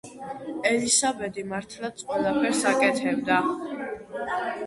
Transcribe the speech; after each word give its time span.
ელისაბედი 0.69 1.43
მართლაც 1.51 2.01
ყველაფერს 2.07 2.63
აკეთებდა. 2.71 3.39